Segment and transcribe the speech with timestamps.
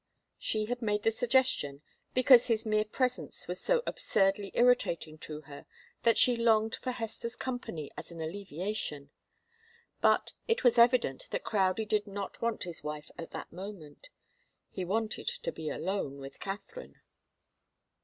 [0.39, 1.83] She had made the suggestion
[2.15, 5.67] because his mere presence was so absurdly irritating to her
[6.01, 9.11] that she longed for Hester's company as an alleviation.
[10.01, 14.09] But it was evident that Crowdie did not want his wife at that moment.
[14.71, 16.99] He wanted to be alone with Katharine.